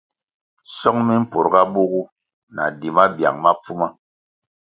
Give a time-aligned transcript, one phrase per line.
[0.77, 2.01] Song mi mpurga bugu
[2.55, 3.87] na di mabiang ma pfuma.